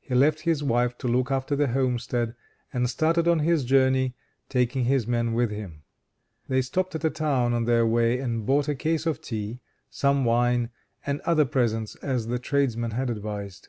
[0.00, 2.34] He left his wife to look after the homestead,
[2.72, 4.16] and started on his journey
[4.48, 5.84] taking his man with him.
[6.48, 10.24] They stopped at a town on their way, and bought a case of tea, some
[10.24, 10.70] wine,
[11.06, 13.68] and other presents, as the tradesman had advised.